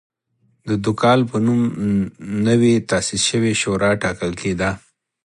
[0.67, 1.61] د دوکال په نوم
[2.47, 4.69] نوې تاسیس شوې شورا ټاکل کېده